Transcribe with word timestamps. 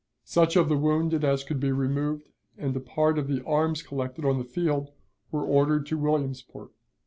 Such 0.23 0.55
of 0.55 0.67
the 0.67 0.79
wounded 0.79 1.23
as 1.23 1.43
could 1.43 1.59
be 1.59 1.71
removed 1.71 2.29
and 2.57 2.75
a 2.75 2.79
part 2.79 3.19
of 3.19 3.27
the 3.27 3.45
arms 3.45 3.83
collected 3.83 4.25
on 4.25 4.39
the 4.39 4.43
field 4.43 4.89
were 5.31 5.45
ordered 5.45 5.85
to 5.85 5.95
Williamsport. 5.99 6.71